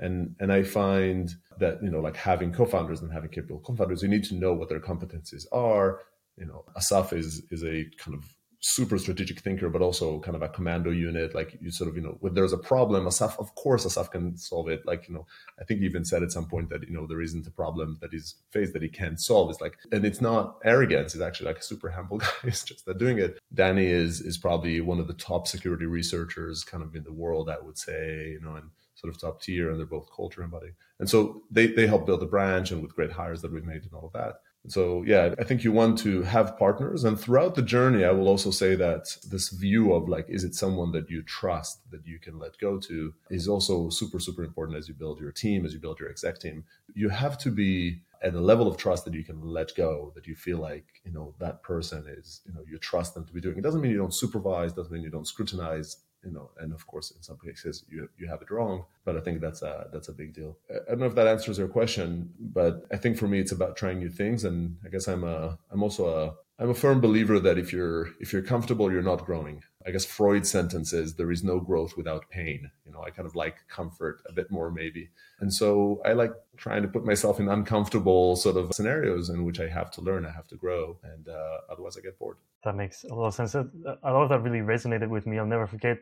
And 0.00 0.34
and 0.40 0.50
I 0.52 0.62
find 0.62 1.34
that 1.58 1.82
you 1.82 1.90
know 1.90 2.00
like 2.00 2.16
having 2.16 2.52
co-founders 2.52 3.02
and 3.02 3.12
having 3.12 3.30
capable 3.30 3.60
co-founders, 3.60 4.02
you 4.02 4.08
need 4.08 4.24
to 4.24 4.34
know 4.34 4.54
what 4.54 4.68
their 4.68 4.80
competencies 4.80 5.44
are. 5.52 6.00
You 6.38 6.46
know, 6.46 6.64
Asaf 6.74 7.12
is 7.12 7.42
is 7.50 7.62
a 7.62 7.84
kind 7.98 8.16
of 8.16 8.24
super 8.60 8.98
strategic 8.98 9.40
thinker, 9.40 9.68
but 9.68 9.82
also 9.82 10.20
kind 10.20 10.36
of 10.36 10.42
a 10.42 10.48
commando 10.48 10.90
unit. 10.90 11.34
Like 11.34 11.56
you 11.60 11.70
sort 11.70 11.88
of, 11.88 11.96
you 11.96 12.02
know, 12.02 12.16
when 12.20 12.34
there's 12.34 12.52
a 12.52 12.58
problem, 12.58 13.06
Asaf, 13.06 13.38
of 13.38 13.54
course, 13.54 13.86
Asaf 13.86 14.10
can 14.10 14.36
solve 14.36 14.68
it. 14.68 14.84
Like, 14.86 15.08
you 15.08 15.14
know, 15.14 15.26
I 15.60 15.64
think 15.64 15.80
he 15.80 15.86
even 15.86 16.04
said 16.04 16.22
at 16.22 16.32
some 16.32 16.46
point 16.46 16.70
that, 16.70 16.86
you 16.88 16.94
know, 16.94 17.06
there 17.06 17.20
isn't 17.20 17.46
a 17.46 17.50
problem 17.50 17.98
that 18.00 18.12
he's 18.12 18.36
faced 18.50 18.72
that 18.72 18.82
he 18.82 18.88
can't 18.88 19.20
solve. 19.20 19.50
It's 19.50 19.60
like, 19.60 19.78
and 19.92 20.04
it's 20.04 20.20
not 20.20 20.58
arrogance. 20.64 21.14
It's 21.14 21.22
actually 21.22 21.46
like 21.46 21.58
a 21.58 21.62
super 21.62 21.90
humble 21.90 22.18
guy. 22.18 22.28
It's 22.44 22.64
just 22.64 22.86
that 22.86 22.98
doing 22.98 23.18
it. 23.18 23.38
Danny 23.54 23.86
is, 23.86 24.20
is 24.20 24.38
probably 24.38 24.80
one 24.80 25.00
of 25.00 25.06
the 25.06 25.14
top 25.14 25.46
security 25.46 25.86
researchers 25.86 26.64
kind 26.64 26.82
of 26.82 26.94
in 26.94 27.04
the 27.04 27.12
world, 27.12 27.48
I 27.48 27.58
would 27.60 27.78
say, 27.78 28.30
you 28.30 28.40
know, 28.40 28.54
and 28.56 28.70
sort 28.96 29.14
of 29.14 29.20
top 29.20 29.42
tier 29.42 29.70
and 29.70 29.78
they're 29.78 29.86
both 29.86 30.08
culture 30.14 30.42
and 30.42 30.50
body. 30.50 30.70
And 30.98 31.08
so 31.08 31.42
they, 31.50 31.66
they 31.66 31.86
help 31.86 32.06
build 32.06 32.20
the 32.20 32.26
branch 32.26 32.70
and 32.70 32.82
with 32.82 32.94
great 32.94 33.12
hires 33.12 33.42
that 33.42 33.52
we've 33.52 33.64
made 33.64 33.82
and 33.82 33.92
all 33.92 34.06
of 34.06 34.12
that. 34.14 34.40
So 34.68 35.02
yeah, 35.06 35.34
I 35.38 35.44
think 35.44 35.64
you 35.64 35.72
want 35.72 35.98
to 36.00 36.22
have 36.22 36.58
partners. 36.58 37.04
And 37.04 37.18
throughout 37.18 37.54
the 37.54 37.62
journey, 37.62 38.04
I 38.04 38.10
will 38.10 38.28
also 38.28 38.50
say 38.50 38.74
that 38.76 39.16
this 39.28 39.50
view 39.50 39.92
of 39.92 40.08
like, 40.08 40.28
is 40.28 40.44
it 40.44 40.54
someone 40.54 40.92
that 40.92 41.10
you 41.10 41.22
trust 41.22 41.90
that 41.90 42.06
you 42.06 42.18
can 42.18 42.38
let 42.38 42.58
go 42.58 42.78
to 42.78 43.14
is 43.30 43.48
also 43.48 43.88
super, 43.90 44.18
super 44.18 44.44
important 44.44 44.78
as 44.78 44.88
you 44.88 44.94
build 44.94 45.20
your 45.20 45.32
team, 45.32 45.64
as 45.64 45.72
you 45.72 45.80
build 45.80 46.00
your 46.00 46.10
exec 46.10 46.38
team. 46.38 46.64
You 46.94 47.08
have 47.08 47.38
to 47.38 47.50
be 47.50 48.00
at 48.22 48.34
a 48.34 48.40
level 48.40 48.66
of 48.66 48.76
trust 48.76 49.04
that 49.04 49.14
you 49.14 49.22
can 49.22 49.40
let 49.42 49.74
go, 49.76 50.12
that 50.14 50.26
you 50.26 50.34
feel 50.34 50.58
like, 50.58 50.86
you 51.04 51.12
know, 51.12 51.34
that 51.38 51.62
person 51.62 52.04
is, 52.08 52.40
you 52.46 52.52
know, 52.54 52.62
you 52.66 52.78
trust 52.78 53.14
them 53.14 53.24
to 53.26 53.32
be 53.32 53.40
doing. 53.40 53.58
It 53.58 53.62
doesn't 53.62 53.80
mean 53.80 53.90
you 53.90 53.98
don't 53.98 54.14
supervise, 54.14 54.72
doesn't 54.72 54.92
mean 54.92 55.02
you 55.02 55.10
don't 55.10 55.28
scrutinize 55.28 55.98
you 56.26 56.32
know, 56.32 56.50
and 56.58 56.72
of 56.72 56.86
course, 56.86 57.12
in 57.12 57.22
some 57.22 57.38
cases 57.38 57.84
you 57.88 58.08
you 58.18 58.26
have 58.28 58.42
it 58.42 58.50
wrong. 58.50 58.84
But 59.04 59.16
I 59.16 59.20
think 59.20 59.40
that's 59.40 59.62
a 59.62 59.88
that's 59.92 60.08
a 60.08 60.12
big 60.12 60.34
deal. 60.34 60.58
I 60.70 60.90
don't 60.90 61.00
know 61.00 61.06
if 61.06 61.14
that 61.14 61.28
answers 61.28 61.58
your 61.58 61.68
question, 61.68 62.30
but 62.38 62.84
I 62.92 62.96
think 62.96 63.16
for 63.16 63.28
me 63.28 63.38
it's 63.38 63.52
about 63.52 63.76
trying 63.76 63.98
new 64.00 64.10
things, 64.10 64.44
and 64.44 64.76
I 64.84 64.88
guess 64.88 65.06
I'm 65.08 65.24
a 65.24 65.58
I'm 65.70 65.82
also 65.82 66.04
a 66.08 66.34
I'm 66.58 66.70
a 66.70 66.74
firm 66.74 67.00
believer 67.00 67.38
that 67.40 67.58
if 67.58 67.72
you're 67.72 68.08
if 68.18 68.32
you're 68.32 68.42
comfortable, 68.42 68.90
you're 68.90 69.02
not 69.02 69.26
growing. 69.26 69.62
I 69.86 69.90
guess 69.90 70.04
Freud's 70.04 70.50
sentence 70.50 70.92
is 70.92 71.14
there 71.14 71.30
is 71.30 71.44
no 71.44 71.60
growth 71.60 71.96
without 71.96 72.28
pain. 72.28 72.70
You 72.84 72.92
know, 72.92 73.02
I 73.02 73.10
kind 73.10 73.26
of 73.26 73.36
like 73.36 73.56
comfort 73.68 74.20
a 74.28 74.32
bit 74.32 74.50
more 74.50 74.70
maybe. 74.70 75.10
And 75.38 75.52
so 75.52 76.00
I 76.04 76.14
like 76.14 76.32
trying 76.56 76.82
to 76.82 76.88
put 76.88 77.04
myself 77.04 77.38
in 77.38 77.48
uncomfortable 77.48 78.34
sort 78.34 78.56
of 78.56 78.74
scenarios 78.74 79.28
in 79.28 79.44
which 79.44 79.60
I 79.60 79.68
have 79.68 79.90
to 79.92 80.00
learn, 80.00 80.26
I 80.26 80.32
have 80.32 80.48
to 80.48 80.56
grow, 80.56 80.98
and 81.04 81.28
uh, 81.28 81.58
otherwise 81.70 81.96
I 81.96 82.00
get 82.00 82.18
bored. 82.18 82.38
That 82.64 82.74
makes 82.74 83.04
a 83.04 83.14
lot 83.14 83.28
of 83.28 83.34
sense. 83.34 83.54
A 83.54 83.68
lot 84.02 84.24
of 84.24 84.28
that 84.30 84.40
really 84.42 84.58
resonated 84.58 85.08
with 85.08 85.26
me. 85.26 85.38
I'll 85.38 85.46
never 85.46 85.66
forget 85.66 85.98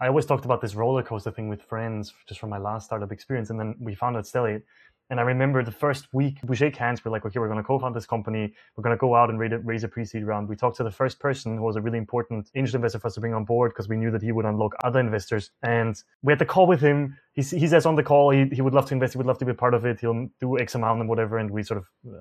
I 0.00 0.06
always 0.06 0.26
talked 0.26 0.44
about 0.44 0.60
this 0.60 0.74
roller 0.74 1.02
coaster 1.02 1.30
thing 1.30 1.48
with 1.48 1.62
friends 1.62 2.14
just 2.28 2.38
from 2.38 2.50
my 2.50 2.58
last 2.58 2.86
startup 2.86 3.10
experience. 3.10 3.50
And 3.50 3.58
then 3.58 3.74
we 3.80 3.94
found 3.94 4.16
out 4.16 4.24
Stellate. 4.24 4.62
And 5.10 5.18
I 5.18 5.22
remember 5.22 5.64
the 5.64 5.72
first 5.72 6.06
week 6.12 6.38
we 6.46 6.54
shake 6.54 6.76
hands. 6.76 7.02
We're 7.04 7.10
like, 7.10 7.24
okay, 7.24 7.38
we're 7.40 7.48
going 7.48 7.58
to 7.58 7.64
co-found 7.64 7.96
this 7.96 8.04
company. 8.04 8.52
We're 8.76 8.82
going 8.82 8.94
to 8.94 9.00
go 9.00 9.14
out 9.14 9.30
and 9.30 9.38
raise 9.40 9.82
a 9.82 9.88
pre-seed 9.88 10.24
round. 10.24 10.48
We 10.48 10.54
talked 10.54 10.76
to 10.76 10.84
the 10.84 10.90
first 10.90 11.18
person 11.18 11.56
who 11.56 11.62
was 11.62 11.76
a 11.76 11.80
really 11.80 11.96
important 11.96 12.50
angel 12.54 12.76
investor 12.76 12.98
for 12.98 13.06
us 13.08 13.14
to 13.14 13.20
bring 13.20 13.32
on 13.32 13.44
board 13.44 13.72
because 13.72 13.88
we 13.88 13.96
knew 13.96 14.10
that 14.10 14.22
he 14.22 14.32
would 14.32 14.44
unlock 14.44 14.74
other 14.84 15.00
investors. 15.00 15.50
And 15.62 16.00
we 16.22 16.30
had 16.30 16.38
the 16.38 16.44
call 16.44 16.66
with 16.66 16.80
him. 16.80 17.16
He, 17.32 17.42
he 17.42 17.66
says 17.66 17.86
on 17.86 17.96
the 17.96 18.02
call 18.02 18.30
he, 18.30 18.44
he 18.52 18.60
would 18.60 18.74
love 18.74 18.86
to 18.86 18.94
invest. 18.94 19.14
He 19.14 19.18
would 19.18 19.26
love 19.26 19.38
to 19.38 19.46
be 19.46 19.52
a 19.52 19.54
part 19.54 19.72
of 19.72 19.86
it. 19.86 19.98
He'll 19.98 20.28
do 20.40 20.58
X 20.58 20.74
amount 20.74 21.00
and 21.00 21.08
whatever. 21.08 21.38
And 21.38 21.50
we 21.50 21.62
sort 21.62 21.78
of 21.78 21.86
uh, 22.14 22.20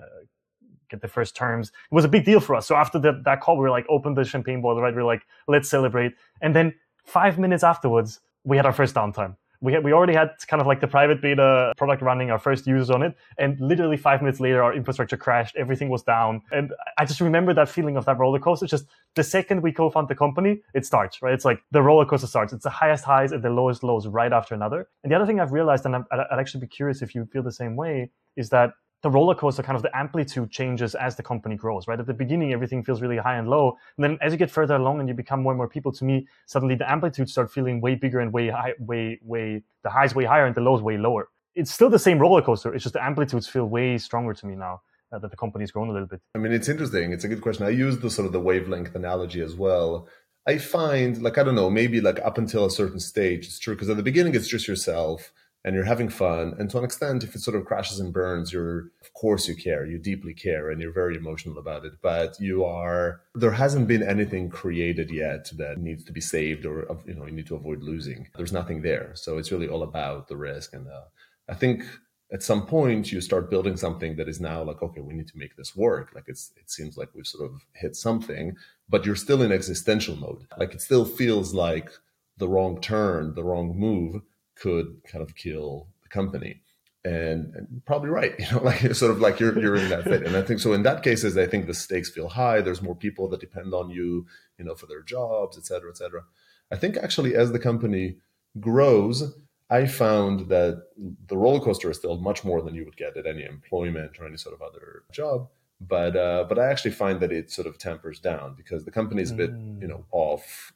get 0.89 1.01
the 1.01 1.09
first 1.09 1.35
terms. 1.35 1.69
It 1.91 1.93
was 1.93 2.05
a 2.05 2.09
big 2.09 2.23
deal 2.23 2.39
for 2.39 2.55
us. 2.55 2.65
So 2.65 2.75
after 2.75 2.99
that, 2.99 3.25
that 3.25 3.41
call, 3.41 3.57
we 3.57 3.63
were 3.63 3.69
like, 3.69 3.85
open 3.89 4.13
the 4.13 4.23
champagne 4.23 4.61
bottle, 4.61 4.81
right? 4.81 4.95
We 4.95 5.01
are 5.01 5.05
like, 5.05 5.23
let's 5.47 5.69
celebrate. 5.69 6.13
And 6.41 6.55
then 6.55 6.73
five 7.07 7.39
minutes 7.39 7.63
afterwards, 7.63 8.19
we 8.43 8.57
had 8.57 8.65
our 8.65 8.73
first 8.73 8.93
downtime 8.93 9.35
we 9.61 9.73
had, 9.73 9.83
we 9.83 9.91
already 9.91 10.13
had 10.13 10.31
kind 10.47 10.61
of 10.61 10.67
like 10.67 10.79
the 10.79 10.87
private 10.87 11.21
beta 11.21 11.73
product 11.77 12.01
running, 12.01 12.29
our 12.29 12.39
first 12.39 12.67
users 12.67 12.89
on 12.89 13.01
it, 13.01 13.15
and 13.37 13.59
literally 13.59 13.97
five 13.97 14.21
minutes 14.21 14.39
later, 14.39 14.61
our 14.61 14.73
infrastructure 14.73 15.17
crashed, 15.17 15.55
everything 15.55 15.89
was 15.89 16.03
down, 16.03 16.41
and 16.51 16.73
I 16.97 17.05
just 17.05 17.21
remember 17.21 17.53
that 17.53 17.69
feeling 17.69 17.97
of 17.97 18.05
that 18.05 18.19
roller 18.19 18.39
coaster. 18.39 18.67
Just 18.67 18.85
the 19.15 19.23
second 19.23 19.61
we 19.61 19.71
co-found 19.71 20.09
the 20.09 20.15
company, 20.15 20.61
it 20.73 20.85
starts 20.85 21.21
right. 21.21 21.33
It's 21.33 21.45
like 21.45 21.61
the 21.71 21.81
roller 21.81 22.05
coaster 22.05 22.27
starts. 22.27 22.53
It's 22.53 22.63
the 22.63 22.69
highest 22.69 23.03
highs 23.03 23.31
and 23.31 23.43
the 23.43 23.49
lowest 23.49 23.83
lows 23.83 24.07
right 24.07 24.31
after 24.31 24.53
another. 24.53 24.87
And 25.03 25.11
the 25.11 25.15
other 25.15 25.25
thing 25.25 25.39
I've 25.39 25.51
realized, 25.51 25.85
and 25.85 25.95
I'd, 25.95 26.03
I'd 26.11 26.39
actually 26.39 26.61
be 26.61 26.67
curious 26.67 27.01
if 27.01 27.15
you 27.15 27.25
feel 27.25 27.43
the 27.43 27.51
same 27.51 27.75
way, 27.75 28.11
is 28.35 28.49
that 28.49 28.73
the 29.03 29.09
roller 29.09 29.35
coaster 29.35 29.63
kind 29.63 29.75
of 29.75 29.83
the 29.83 29.95
amplitude 29.95 30.49
changes 30.49 30.95
as 30.95 31.15
the 31.15 31.23
company 31.23 31.55
grows 31.55 31.87
right? 31.87 31.99
At 31.99 32.07
the 32.07 32.13
beginning 32.13 32.53
everything 32.53 32.83
feels 32.83 33.01
really 33.01 33.17
high 33.17 33.37
and 33.37 33.47
low. 33.47 33.77
And 33.97 34.03
then 34.03 34.17
as 34.21 34.31
you 34.31 34.37
get 34.37 34.51
further 34.51 34.75
along 34.75 34.99
and 34.99 35.07
you 35.07 35.15
become 35.15 35.41
more 35.41 35.51
and 35.51 35.57
more 35.57 35.67
people 35.67 35.91
to 35.93 36.05
me 36.05 36.27
suddenly 36.45 36.75
the 36.75 36.89
amplitudes 36.89 37.31
start 37.31 37.51
feeling 37.51 37.81
way 37.81 37.95
bigger 37.95 38.19
and 38.19 38.33
way 38.33 38.49
high 38.49 38.73
way 38.79 39.19
way 39.23 39.63
the 39.83 39.89
highs 39.89 40.15
way 40.15 40.25
higher 40.25 40.45
and 40.45 40.55
the 40.55 40.61
lows 40.61 40.81
way 40.81 40.97
lower. 40.97 41.29
It's 41.55 41.71
still 41.71 41.89
the 41.89 41.99
same 41.99 42.19
roller 42.19 42.41
coaster 42.41 42.73
it's 42.73 42.83
just 42.83 42.93
the 42.93 43.03
amplitudes 43.03 43.47
feel 43.47 43.65
way 43.65 43.97
stronger 43.97 44.33
to 44.33 44.45
me 44.45 44.55
now 44.55 44.81
uh, 45.11 45.19
that 45.19 45.31
the 45.31 45.37
company's 45.37 45.71
grown 45.71 45.89
a 45.89 45.93
little 45.93 46.07
bit. 46.07 46.21
I 46.35 46.39
mean 46.39 46.51
it's 46.51 46.69
interesting 46.69 47.13
it's 47.13 47.23
a 47.23 47.27
good 47.27 47.41
question. 47.41 47.65
I 47.65 47.69
use 47.69 47.99
the 47.99 48.09
sort 48.09 48.25
of 48.25 48.33
the 48.33 48.39
wavelength 48.39 48.95
analogy 48.95 49.41
as 49.41 49.55
well. 49.55 50.07
I 50.47 50.57
find 50.57 51.21
like 51.21 51.37
i 51.37 51.43
don't 51.43 51.55
know 51.55 51.69
maybe 51.69 51.99
like 51.99 52.19
up 52.19 52.37
until 52.37 52.65
a 52.65 52.71
certain 52.71 53.01
stage 53.01 53.45
it's 53.47 53.59
true 53.59 53.75
because 53.75 53.89
at 53.89 53.97
the 53.97 54.03
beginning 54.03 54.33
it's 54.33 54.47
just 54.47 54.65
yourself 54.65 55.33
and 55.67 55.75
you're 55.75 55.83
having 55.83 56.07
fun. 56.07 56.55
And 56.57 56.69
to 56.69 56.77
an 56.77 56.85
extent, 56.85 57.25
if 57.25 57.35
it 57.35 57.41
sort 57.41 57.57
of 57.57 57.65
crashes 57.65 57.99
and 57.99 58.13
burns, 58.13 58.53
you're, 58.53 58.85
of 59.01 59.13
course, 59.13 59.49
you 59.49 59.55
care, 59.55 59.85
you 59.85 59.97
deeply 59.97 60.33
care, 60.33 60.71
and 60.71 60.79
you're 60.81 60.93
very 60.93 61.17
emotional 61.17 61.57
about 61.57 61.83
it. 61.83 61.91
But 62.01 62.39
you 62.39 62.63
are, 62.63 63.19
there 63.35 63.51
hasn't 63.51 63.85
been 63.85 64.01
anything 64.01 64.49
created 64.49 65.11
yet 65.11 65.51
that 65.57 65.77
needs 65.77 66.05
to 66.05 66.13
be 66.13 66.21
saved 66.21 66.65
or, 66.65 66.87
you 67.05 67.15
know, 67.15 67.25
you 67.25 67.33
need 67.33 67.47
to 67.47 67.57
avoid 67.57 67.83
losing. 67.83 68.29
There's 68.37 68.53
nothing 68.53 68.81
there. 68.81 69.11
So 69.15 69.37
it's 69.37 69.51
really 69.51 69.67
all 69.67 69.83
about 69.83 70.29
the 70.29 70.37
risk. 70.37 70.73
And 70.73 70.87
uh, 70.87 71.01
I 71.49 71.53
think 71.53 71.83
at 72.31 72.43
some 72.43 72.65
point 72.65 73.11
you 73.11 73.19
start 73.19 73.49
building 73.49 73.75
something 73.75 74.15
that 74.15 74.29
is 74.29 74.39
now 74.39 74.63
like, 74.63 74.81
okay, 74.81 75.01
we 75.01 75.15
need 75.15 75.27
to 75.27 75.37
make 75.37 75.57
this 75.57 75.75
work. 75.75 76.13
Like 76.15 76.27
it's, 76.27 76.53
it 76.55 76.71
seems 76.71 76.95
like 76.95 77.09
we've 77.13 77.27
sort 77.27 77.51
of 77.51 77.59
hit 77.73 77.97
something, 77.97 78.55
but 78.87 79.05
you're 79.05 79.17
still 79.17 79.41
in 79.41 79.51
existential 79.51 80.15
mode. 80.15 80.47
Like 80.57 80.73
it 80.73 80.81
still 80.81 81.03
feels 81.03 81.53
like 81.53 81.89
the 82.37 82.47
wrong 82.47 82.79
turn, 82.79 83.33
the 83.35 83.43
wrong 83.43 83.77
move 83.77 84.21
could 84.61 85.01
kind 85.09 85.23
of 85.23 85.35
kill 85.35 85.87
the 86.03 86.09
company. 86.09 86.61
And, 87.05 87.53
and, 87.55 87.81
probably 87.85 88.09
right, 88.09 88.35
you 88.39 88.51
know, 88.51 88.63
like 88.63 88.93
sort 88.95 89.11
of 89.11 89.19
like 89.21 89.39
you're 89.39 89.57
you're 89.59 89.75
in 89.75 89.89
that 89.89 90.03
fit. 90.03 90.23
And 90.23 90.35
I 90.35 90.41
think 90.41 90.59
so 90.59 90.73
in 90.73 90.83
that 90.83 91.03
cases, 91.03 91.37
I 91.37 91.45
think 91.45 91.67
the 91.67 91.73
stakes 91.73 92.09
feel 92.09 92.27
high. 92.27 92.61
There's 92.61 92.81
more 92.81 92.95
people 92.95 93.29
that 93.29 93.39
depend 93.39 93.73
on 93.73 93.89
you, 93.89 94.25
you 94.57 94.65
know, 94.65 94.75
for 94.75 94.87
their 94.87 95.01
jobs, 95.01 95.57
et 95.57 95.65
cetera, 95.65 95.89
et 95.89 95.97
cetera. 95.97 96.23
I 96.71 96.75
think 96.75 96.97
actually 96.97 97.35
as 97.35 97.51
the 97.51 97.59
company 97.59 98.17
grows, 98.59 99.33
I 99.69 99.85
found 99.85 100.49
that 100.49 100.83
the 101.27 101.37
roller 101.37 101.59
coaster 101.59 101.89
is 101.89 101.97
still 101.97 102.17
much 102.17 102.43
more 102.43 102.61
than 102.61 102.75
you 102.75 102.83
would 102.85 102.97
get 102.97 103.15
at 103.15 103.25
any 103.25 103.43
employment 103.43 104.19
or 104.19 104.27
any 104.27 104.37
sort 104.37 104.55
of 104.55 104.61
other 104.61 105.03
job. 105.11 105.47
But 105.79 106.15
uh, 106.15 106.45
but 106.49 106.57
I 106.57 106.65
actually 106.67 106.91
find 106.91 107.19
that 107.19 107.31
it 107.31 107.51
sort 107.51 107.67
of 107.67 107.77
tempers 107.77 108.19
down 108.19 108.55
because 108.55 108.83
the 108.83 108.91
company 108.91 109.21
is 109.21 109.31
a 109.31 109.35
bit, 109.35 109.53
mm. 109.53 109.81
you 109.81 109.87
know, 109.87 110.05
off 110.11 110.73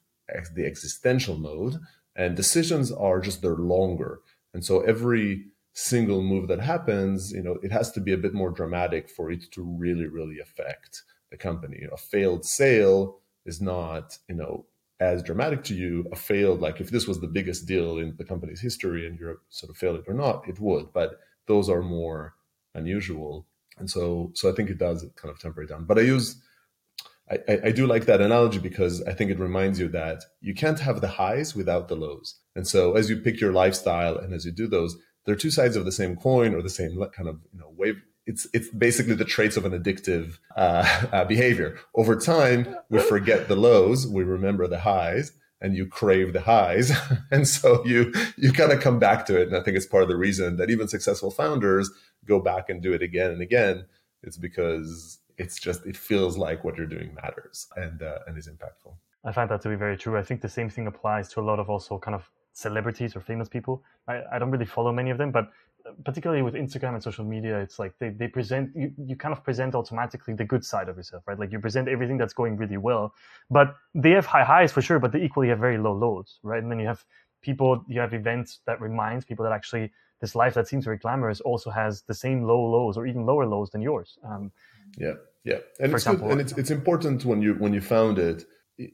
the 0.54 0.66
existential 0.66 1.38
mode 1.38 1.80
and 2.16 2.36
decisions 2.36 2.92
are 2.92 3.20
just 3.20 3.42
they're 3.42 3.56
longer. 3.56 4.20
And 4.54 4.66
so 4.66 4.82
every 4.82 5.46
single 5.74 6.22
move 6.22 6.50
that 6.50 6.60
happens 6.60 7.32
you 7.32 7.42
know 7.42 7.58
it 7.64 7.72
has 7.72 7.94
to 7.94 8.02
be 8.02 8.12
a 8.12 8.18
bit 8.18 8.34
more 8.34 8.52
dramatic 8.52 9.10
for 9.10 9.32
it 9.32 9.50
to 9.52 9.64
really 9.64 10.06
really 10.08 10.40
affect 10.40 11.04
the 11.30 11.38
company. 11.38 11.84
A 11.92 11.98
failed 11.98 12.46
sale 12.46 13.20
is 13.46 13.62
not 13.62 14.18
you 14.28 14.36
know 14.36 14.66
as 15.00 15.24
dramatic 15.24 15.64
to 15.64 15.74
you. 15.74 16.06
A 16.12 16.16
failed 16.16 16.62
like 16.62 16.82
if 16.82 16.90
this 16.90 17.08
was 17.08 17.22
the 17.22 17.28
biggest 17.28 17.68
deal 17.68 17.98
in 17.98 18.16
the 18.18 18.26
company's 18.26 18.62
history 18.62 19.08
and 19.08 19.18
you're 19.20 19.40
sort 19.50 19.70
of 19.70 19.78
failed 19.78 20.00
it 20.00 20.06
or 20.08 20.14
not 20.14 20.48
it 20.48 20.60
would 20.60 20.92
but 20.94 21.20
those 21.48 21.70
are 21.70 21.82
more 21.82 22.36
unusual. 22.76 23.48
And 23.78 23.90
so 23.90 24.32
so 24.36 24.50
i 24.52 24.54
think 24.54 24.70
it 24.70 24.78
does 24.78 25.06
kind 25.16 25.32
of 25.32 25.40
temper 25.40 25.64
it 25.64 25.70
down. 25.70 25.86
But 25.86 25.98
i 26.00 26.02
use 26.02 26.42
I, 27.30 27.60
I, 27.66 27.72
do 27.72 27.88
like 27.88 28.06
that 28.06 28.20
analogy 28.20 28.60
because 28.60 29.02
I 29.04 29.14
think 29.14 29.32
it 29.32 29.40
reminds 29.40 29.80
you 29.80 29.88
that 29.90 30.24
you 30.42 30.54
can't 30.54 30.80
have 30.80 31.00
the 31.00 31.08
highs 31.08 31.56
without 31.56 31.88
the 31.88 31.96
lows. 31.96 32.40
And 32.56 32.68
so 32.68 32.98
as 32.98 33.10
you 33.10 33.18
pick 33.18 33.40
your 33.40 33.54
lifestyle 33.54 34.18
and 34.18 34.34
as 34.34 34.46
you 34.46 34.52
do 34.52 34.68
those, 34.68 34.98
they're 35.26 35.36
two 35.36 35.52
sides 35.52 35.76
of 35.76 35.86
the 35.86 35.92
same 35.92 36.16
coin 36.16 36.54
or 36.54 36.62
the 36.62 36.70
same 36.70 36.98
kind 37.16 37.30
of 37.30 37.40
you 37.54 37.60
know 37.60 37.72
wave. 37.76 38.02
It's 38.26 38.48
it's 38.54 38.70
basically 38.70 39.16
the 39.16 39.26
traits 39.26 39.58
of 39.58 39.66
an 39.66 39.72
addictive 39.72 40.40
uh, 40.56 41.08
uh, 41.12 41.26
behavior. 41.26 41.78
Over 41.96 42.16
time, 42.16 42.76
we 42.90 43.00
forget 43.00 43.48
the 43.48 43.56
lows, 43.56 44.08
we 44.08 44.24
remember 44.24 44.68
the 44.68 44.80
highs, 44.80 45.32
and 45.60 45.76
you 45.76 45.86
crave 45.86 46.34
the 46.34 46.42
highs, 46.42 46.92
and 47.32 47.48
so 47.48 47.86
you 47.86 48.14
you 48.38 48.52
kind 48.52 48.72
of 48.72 48.82
come 48.82 49.00
back 49.00 49.26
to 49.28 49.40
it. 49.40 49.48
And 49.48 49.56
I 49.56 49.62
think 49.62 49.78
it's 49.78 49.86
part 49.86 50.04
of 50.04 50.10
the 50.10 50.18
reason 50.18 50.58
that 50.58 50.70
even 50.70 50.88
successful 50.88 51.32
founders 51.32 51.90
go 52.26 52.40
back 52.40 52.70
and 52.70 52.82
do 52.82 52.94
it 52.94 53.02
again 53.02 53.32
and 53.32 53.42
again. 53.42 53.86
It's 54.24 54.38
because 54.38 55.20
it's 55.38 55.60
just 55.60 55.86
it 55.86 55.98
feels 55.98 56.38
like 56.38 56.64
what 56.64 56.78
you're 56.78 56.94
doing 56.98 57.14
matters 57.16 57.68
and 57.76 58.02
uh, 58.02 58.20
and 58.28 58.38
is 58.38 58.48
impactful. 58.48 58.94
I 59.24 59.32
find 59.32 59.50
that 59.52 59.62
to 59.62 59.70
be 59.70 59.76
very 59.76 59.98
true. 59.98 60.18
I 60.18 60.24
think 60.24 60.42
the 60.42 60.50
same 60.50 60.70
thing 60.70 60.88
applies 60.88 61.30
to 61.34 61.42
a 61.42 61.46
lot 61.52 61.60
of 61.60 61.70
also 61.70 61.98
kind 62.00 62.16
of 62.16 62.30
celebrities 62.54 63.16
or 63.16 63.22
famous 63.22 63.48
people. 63.48 63.84
I, 64.08 64.22
I 64.34 64.40
don't 64.40 64.52
really 64.52 64.66
follow 64.66 64.92
many 64.92 65.12
of 65.12 65.18
them, 65.18 65.32
but 65.32 65.52
particularly 66.04 66.42
with 66.42 66.54
Instagram 66.54 66.94
and 66.94 67.04
social 67.04 67.26
media, 67.26 67.60
it's 67.60 67.80
like 67.80 67.94
they, 68.00 68.10
they 68.10 68.28
present 68.28 68.72
you, 68.76 68.92
you 68.98 69.16
kind 69.16 69.32
of 69.32 69.44
present 69.44 69.76
automatically 69.76 70.34
the 70.34 70.44
good 70.44 70.66
side 70.66 70.90
of 70.90 70.98
yourself, 70.98 71.24
right? 71.28 71.40
Like 71.40 71.52
you 71.52 71.60
present 71.60 71.88
everything 71.88 72.18
that's 72.18 72.34
going 72.34 72.58
really 72.58 72.78
well. 72.78 73.14
But 73.50 73.76
they 73.94 74.12
have 74.12 74.26
high 74.26 74.44
highs 74.44 74.72
for 74.72 74.82
sure, 74.82 75.00
but 75.00 75.12
they 75.12 75.22
equally 75.22 75.50
have 75.50 75.60
very 75.60 75.78
low 75.78 75.94
lows, 75.94 76.40
right? 76.44 76.62
And 76.62 76.72
then 76.72 76.80
you 76.80 76.88
have 76.88 77.04
people, 77.42 77.84
you 77.88 78.00
have 78.00 78.14
events 78.14 78.60
that 78.66 78.82
reminds 78.82 79.26
people 79.26 79.44
that 79.44 79.54
actually 79.54 79.92
this 80.20 80.36
life 80.36 80.54
that 80.54 80.68
seems 80.68 80.86
very 80.86 80.98
glamorous 80.98 81.42
also 81.42 81.72
has 81.72 82.04
the 82.04 82.14
same 82.14 82.44
low 82.44 82.64
lows 82.64 82.96
or 82.96 83.08
even 83.08 83.26
lower 83.26 83.46
lows 83.46 83.72
than 83.72 83.82
yours. 83.82 84.20
Um, 84.24 84.52
yeah, 84.98 85.14
yeah, 85.44 85.60
and 85.80 85.92
it's 85.92 86.04
example, 86.04 86.28
good, 86.28 86.32
and 86.34 86.42
it's 86.42 86.58
it's 86.58 86.72
important 86.72 87.26
when 87.26 87.42
you 87.42 87.54
when 87.56 87.74
you 87.74 87.82
found 87.82 88.20
it 88.20 88.46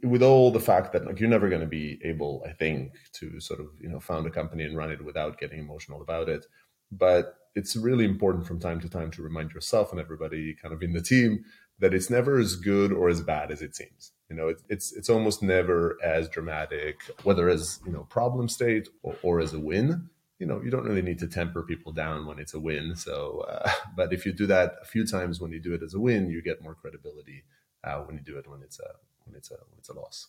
with 0.03 0.21
all 0.21 0.51
the 0.51 0.59
fact 0.59 0.93
that 0.93 1.05
like 1.05 1.19
you're 1.19 1.29
never 1.29 1.49
going 1.49 1.61
to 1.61 1.67
be 1.67 1.99
able, 2.03 2.43
I 2.45 2.53
think, 2.53 2.93
to 3.13 3.39
sort 3.39 3.59
of 3.59 3.67
you 3.79 3.89
know 3.89 3.99
found 3.99 4.25
a 4.25 4.31
company 4.31 4.63
and 4.63 4.77
run 4.77 4.91
it 4.91 5.03
without 5.03 5.39
getting 5.39 5.59
emotional 5.59 6.01
about 6.01 6.29
it. 6.29 6.45
But 6.91 7.35
it's 7.55 7.75
really 7.75 8.05
important 8.05 8.45
from 8.45 8.59
time 8.59 8.79
to 8.81 8.89
time 8.89 9.11
to 9.11 9.21
remind 9.21 9.51
yourself 9.51 9.91
and 9.91 9.99
everybody 9.99 10.55
kind 10.61 10.73
of 10.73 10.81
in 10.83 10.93
the 10.93 11.01
team 11.01 11.43
that 11.79 11.93
it's 11.93 12.09
never 12.09 12.39
as 12.39 12.55
good 12.55 12.91
or 12.91 13.09
as 13.09 13.21
bad 13.21 13.51
as 13.51 13.61
it 13.61 13.75
seems. 13.75 14.11
You 14.29 14.35
know, 14.35 14.49
it, 14.49 14.61
it's 14.69 14.95
it's 14.95 15.09
almost 15.09 15.43
never 15.43 15.97
as 16.03 16.29
dramatic, 16.29 17.01
whether 17.23 17.49
as 17.49 17.79
you 17.85 17.91
know 17.91 18.03
problem 18.09 18.49
state 18.49 18.89
or, 19.03 19.15
or 19.21 19.39
as 19.39 19.53
a 19.53 19.59
win 19.59 20.09
you 20.39 20.45
know 20.45 20.61
you 20.61 20.69
don't 20.69 20.85
really 20.85 21.01
need 21.01 21.19
to 21.19 21.27
temper 21.27 21.63
people 21.63 21.91
down 21.91 22.25
when 22.25 22.39
it's 22.39 22.53
a 22.53 22.59
win. 22.59 22.95
So 22.95 23.45
uh, 23.49 23.71
but 23.95 24.13
if 24.13 24.25
you 24.25 24.33
do 24.33 24.47
that 24.47 24.75
a 24.81 24.85
few 24.85 25.05
times 25.05 25.39
when 25.41 25.51
you 25.51 25.59
do 25.59 25.73
it 25.73 25.83
as 25.83 25.93
a 25.93 25.99
win 25.99 26.29
you 26.29 26.41
get 26.41 26.61
more 26.61 26.75
credibility 26.75 27.43
uh, 27.83 27.99
when 28.01 28.15
you 28.17 28.23
do 28.23 28.37
it 28.37 28.47
when 28.47 28.61
it's 28.61 28.79
a 28.79 28.89
when 29.25 29.35
it's 29.35 29.51
a 29.51 29.55
when 29.55 29.77
it's 29.79 29.89
a 29.89 29.93
loss 29.93 30.27